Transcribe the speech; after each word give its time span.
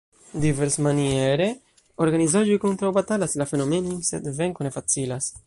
Diversmaniere 0.43 1.49
organizaĵoj 2.05 2.57
kontraŭbatalas 2.65 3.39
la 3.43 3.49
fenomenojn, 3.53 4.03
sed 4.11 4.33
venko 4.41 4.69
ne 4.71 4.75
facilas. 4.81 5.35